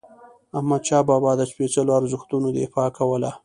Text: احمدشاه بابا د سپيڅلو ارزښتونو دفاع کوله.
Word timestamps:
احمدشاه 0.57 1.03
بابا 1.09 1.31
د 1.37 1.41
سپيڅلو 1.51 1.91
ارزښتونو 1.99 2.47
دفاع 2.57 2.89
کوله. 2.97 3.31